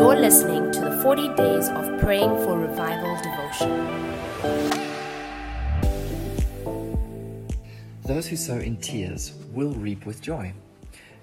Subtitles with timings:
[0.00, 3.68] You're listening to the 40 Days of Praying for Revival devotion.
[8.06, 10.54] Those who sow in tears will reap with joy.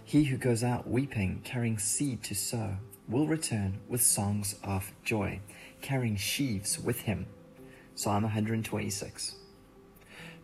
[0.03, 2.75] He who goes out weeping, carrying seed to sow,
[3.09, 5.39] will return with songs of joy,
[5.82, 7.25] carrying sheaves with him.
[7.96, 9.38] Psalm 126.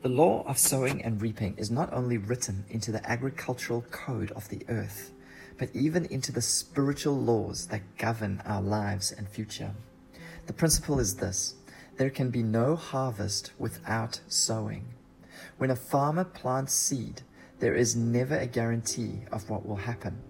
[0.02, 4.50] The law of sowing and reaping is not only written into the agricultural code of
[4.50, 5.12] the earth,
[5.58, 9.72] but even into the spiritual laws that govern our lives and future.
[10.48, 11.56] The principle is this
[11.98, 14.86] there can be no harvest without sowing.
[15.58, 17.22] When a farmer plants seed,
[17.60, 20.22] there is never a guarantee of what will happen,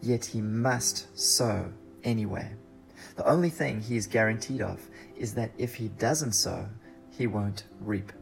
[0.00, 2.50] yet he must sow anyway.
[3.16, 6.66] The only thing he is guaranteed of is that if he doesn't sow,
[7.10, 8.12] he won't reap.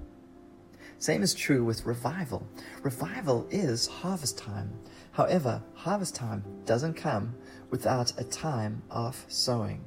[1.01, 2.45] Same is true with revival.
[2.83, 4.73] Revival is harvest time.
[5.13, 7.37] However, harvest time doesn't come
[7.71, 9.85] without a time of sowing.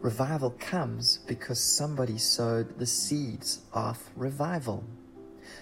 [0.00, 4.82] Revival comes because somebody sowed the seeds of revival.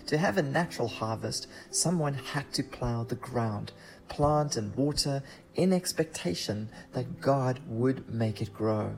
[0.06, 3.72] To have a natural harvest, someone had to plow the ground,
[4.08, 5.24] plant and water
[5.56, 8.94] in expectation that God would make it grow.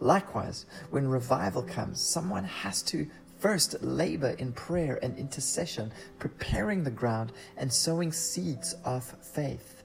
[0.00, 6.90] Likewise, when revival comes, someone has to First, labor in prayer and intercession, preparing the
[6.90, 9.82] ground and sowing seeds of faith,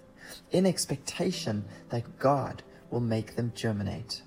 [0.52, 4.24] in expectation that God will make them germinate.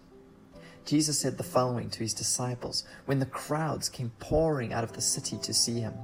[0.84, 5.00] Jesus said the following to his disciples when the crowds came pouring out of the
[5.00, 5.94] city to see him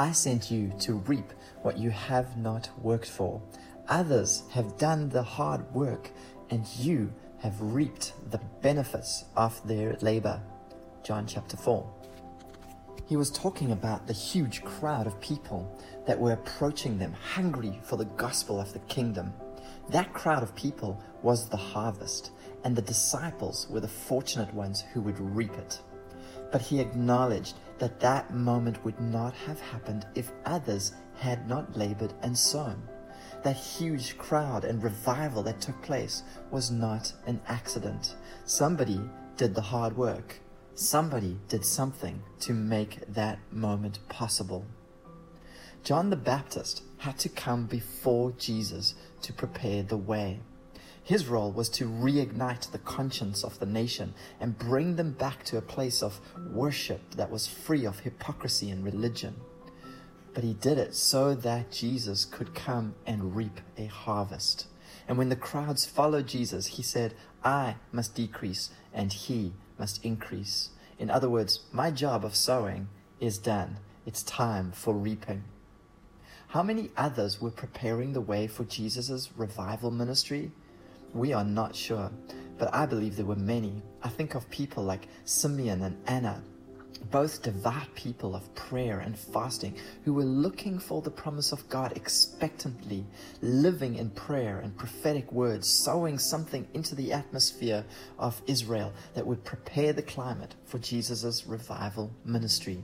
[0.00, 1.30] I sent you to reap
[1.60, 3.42] what you have not worked for.
[3.86, 6.08] Others have done the hard work,
[6.48, 10.40] and you have reaped the benefits of their labor.
[11.02, 11.88] John chapter 4.
[13.06, 17.96] He was talking about the huge crowd of people that were approaching them, hungry for
[17.96, 19.32] the gospel of the kingdom.
[19.88, 22.32] That crowd of people was the harvest,
[22.64, 25.80] and the disciples were the fortunate ones who would reap it.
[26.52, 32.12] But he acknowledged that that moment would not have happened if others had not labored
[32.22, 32.82] and sown.
[33.42, 38.16] That huge crowd and revival that took place was not an accident.
[38.44, 39.00] Somebody
[39.36, 40.40] did the hard work.
[40.80, 44.64] Somebody did something to make that moment possible.
[45.84, 50.40] John the Baptist had to come before Jesus to prepare the way.
[51.02, 55.58] His role was to reignite the conscience of the nation and bring them back to
[55.58, 56.18] a place of
[56.50, 59.36] worship that was free of hypocrisy and religion.
[60.32, 64.66] But he did it so that Jesus could come and reap a harvest.
[65.06, 67.12] And when the crowds followed Jesus, he said,
[67.44, 70.68] I must decrease and he must increase.
[70.98, 73.78] In other words, my job of sowing is done.
[74.06, 75.42] It's time for reaping.
[76.48, 80.52] How many others were preparing the way for Jesus' revival ministry?
[81.14, 82.10] We are not sure,
[82.58, 83.82] but I believe there were many.
[84.02, 86.42] I think of people like Simeon and Anna,
[87.10, 91.96] both devout people of prayer and fasting who were looking for the promise of God
[91.96, 93.04] expectantly,
[93.40, 97.84] living in prayer and prophetic words, sowing something into the atmosphere
[98.18, 102.82] of Israel that would prepare the climate for Jesus' revival ministry.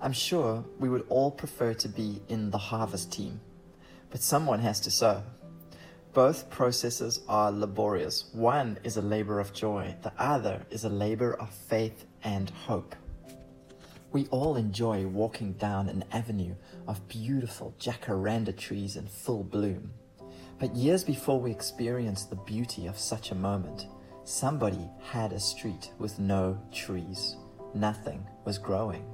[0.00, 3.40] I'm sure we would all prefer to be in the harvest team,
[4.10, 5.22] but someone has to sow.
[6.12, 8.26] Both processes are laborious.
[8.32, 12.94] One is a labor of joy, the other is a labor of faith and hope.
[14.14, 16.54] We all enjoy walking down an avenue
[16.86, 19.90] of beautiful jacaranda trees in full bloom.
[20.60, 23.88] But years before we experience the beauty of such a moment,
[24.22, 27.34] somebody had a street with no trees.
[27.74, 29.04] Nothing was growing.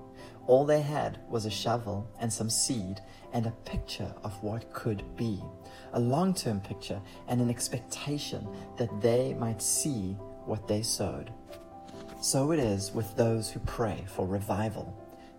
[0.46, 3.00] All they had was a shovel and some seed
[3.32, 5.42] and a picture of what could be,
[5.94, 8.46] a long term picture and an expectation
[8.76, 10.12] that they might see
[10.44, 11.32] what they sowed.
[12.22, 14.94] So it is with those who pray for revival.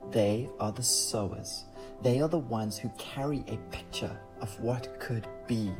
[0.09, 1.65] They are the sowers.
[2.01, 5.71] They are the ones who carry a picture of what could be,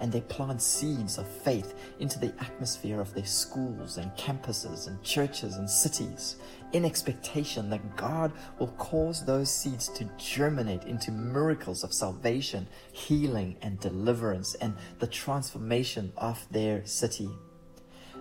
[0.00, 5.00] and they plant seeds of faith into the atmosphere of their schools and campuses and
[5.04, 6.36] churches and cities,
[6.72, 13.56] in expectation that God will cause those seeds to germinate into miracles of salvation, healing,
[13.62, 17.30] and deliverance, and the transformation of their city.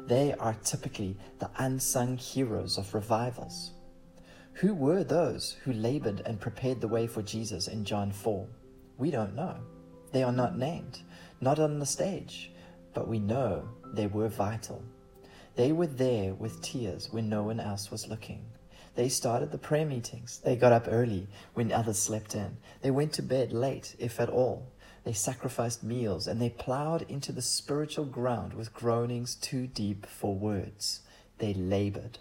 [0.07, 3.71] They are typically the unsung heroes of revivals.
[4.53, 8.47] Who were those who labored and prepared the way for Jesus in John 4?
[8.97, 9.57] We don't know.
[10.13, 11.01] They are not named,
[11.41, 12.51] not on the stage,
[12.93, 14.81] but we know they were vital.
[15.55, 18.45] They were there with tears when no one else was looking.
[18.95, 20.39] They started the prayer meetings.
[20.39, 22.57] They got up early when others slept in.
[22.81, 24.71] They went to bed late, if at all.
[25.07, 30.35] They sacrificed meals and they plowed into the spiritual ground with groanings too deep for
[30.35, 30.99] words.
[31.37, 32.19] They labored.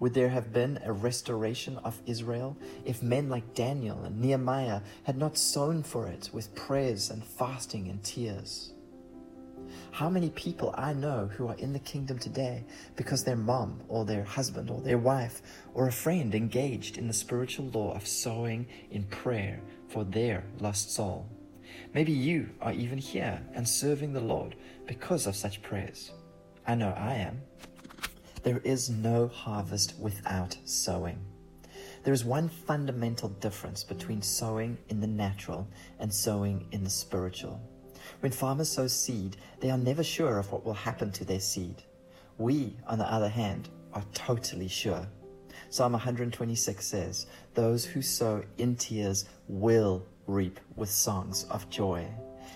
[0.00, 5.16] Would there have been a restoration of Israel if men like Daniel and Nehemiah had
[5.16, 8.72] not sown for it with prayers and fasting and tears?
[9.92, 12.64] How many people I know who are in the kingdom today
[12.96, 15.42] because their mom or their husband or their wife
[15.74, 20.92] or a friend engaged in the spiritual law of sowing in prayer for their lost
[20.92, 21.28] soul?
[21.94, 24.56] Maybe you are even here and serving the Lord
[24.86, 26.12] because of such prayers.
[26.66, 27.40] I know I am.
[28.42, 31.18] There is no harvest without sowing.
[32.04, 35.68] There is one fundamental difference between sowing in the natural
[35.98, 37.60] and sowing in the spiritual.
[38.20, 41.82] When farmers sow seed, they are never sure of what will happen to their seed.
[42.38, 45.06] We, on the other hand, are totally sure.
[45.70, 52.06] Psalm 126 says, Those who sow in tears will reap with songs of joy.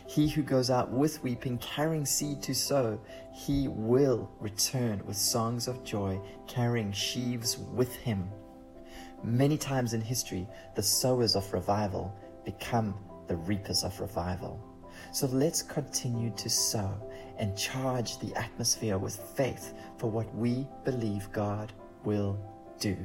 [0.06, 3.00] He who goes out with weeping, carrying seed to sow,
[3.32, 8.30] he will return with songs of joy, carrying sheaves with him.
[9.24, 10.46] Many times in history,
[10.76, 12.14] the sowers of revival
[12.44, 12.94] become
[13.26, 14.60] the reapers of revival.
[15.12, 16.92] So let's continue to sow
[17.38, 21.72] and charge the atmosphere with faith for what we believe God
[22.04, 22.38] will
[22.78, 22.96] do.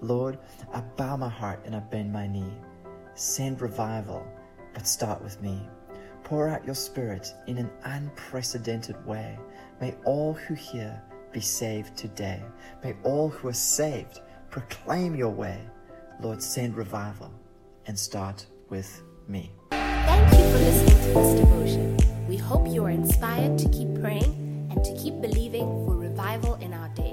[0.00, 0.38] Lord,
[0.74, 2.52] I bow my heart and I bend my knee.
[3.16, 4.26] Send revival,
[4.74, 5.58] but start with me.
[6.22, 9.38] Pour out your Spirit in an unprecedented way.
[9.80, 11.02] May all who hear
[11.32, 12.42] be saved today.
[12.84, 14.20] May all who are saved
[14.50, 15.58] proclaim your way.
[16.20, 17.32] Lord, send revival
[17.86, 19.50] and start with me.
[19.70, 21.96] Thank you for listening to this devotion.
[22.28, 26.74] We hope you are inspired to keep praying and to keep believing for revival in
[26.74, 27.06] our day.